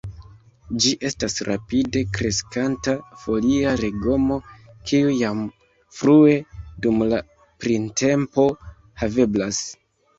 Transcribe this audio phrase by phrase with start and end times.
[0.85, 4.41] Ĝi estas rapide kreskanta folia legomo,
[4.73, 5.47] kiu jam
[6.01, 6.37] frue
[6.87, 7.25] dum la
[7.65, 8.53] printempo
[9.05, 9.67] haveblas.